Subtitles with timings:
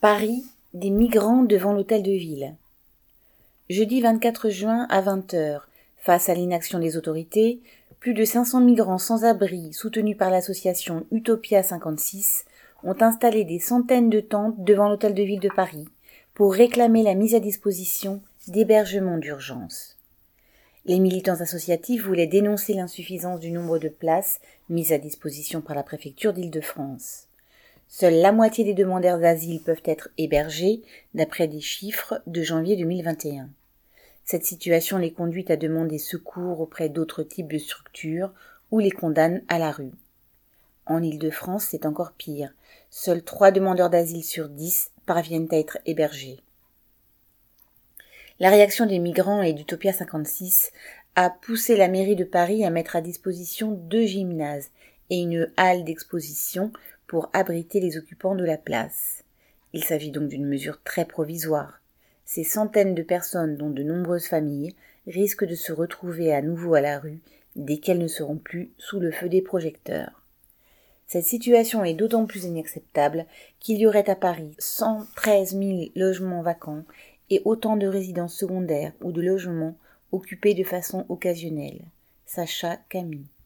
[0.00, 2.54] Paris, des migrants devant l'hôtel de ville.
[3.68, 5.62] Jeudi 24 juin à 20h,
[5.96, 7.60] face à l'inaction des autorités,
[7.98, 12.44] plus de 500 migrants sans abri, soutenus par l'association Utopia 56,
[12.84, 15.88] ont installé des centaines de tentes devant l'hôtel de ville de Paris
[16.32, 19.96] pour réclamer la mise à disposition d'hébergements d'urgence.
[20.84, 25.82] Les militants associatifs voulaient dénoncer l'insuffisance du nombre de places mises à disposition par la
[25.82, 27.24] préfecture d'Île-de-France.
[27.90, 30.82] Seule la moitié des demandeurs d'asile peuvent être hébergés,
[31.14, 33.48] d'après des chiffres de janvier 2021.
[34.24, 38.30] Cette situation les conduit à demander secours auprès d'autres types de structures
[38.70, 39.92] ou les condamne à la rue.
[40.84, 42.52] En Île-de-France, c'est encore pire.
[42.90, 46.40] Seuls trois demandeurs d'asile sur dix parviennent à être hébergés.
[48.38, 50.72] La réaction des migrants et d'Utopia 56
[51.16, 54.68] a poussé la mairie de Paris à mettre à disposition deux gymnases
[55.08, 56.70] et une halle d'exposition
[57.08, 59.24] pour abriter les occupants de la place.
[59.72, 61.80] Il s'agit donc d'une mesure très provisoire.
[62.24, 64.74] Ces centaines de personnes, dont de nombreuses familles,
[65.06, 67.20] risquent de se retrouver à nouveau à la rue
[67.56, 70.22] dès qu'elles ne seront plus sous le feu des projecteurs.
[71.06, 73.24] Cette situation est d'autant plus inacceptable
[73.60, 76.84] qu'il y aurait à Paris 113 000 logements vacants
[77.30, 79.76] et autant de résidences secondaires ou de logements
[80.12, 81.80] occupés de façon occasionnelle.
[82.26, 83.37] Sacha Camille.